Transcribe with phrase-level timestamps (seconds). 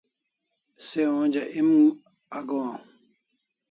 [0.85, 1.71] Se onja em
[2.37, 2.79] aghowan